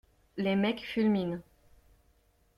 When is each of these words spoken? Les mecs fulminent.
Les 0.35 0.55
mecs 0.55 0.83
fulminent. 0.83 1.43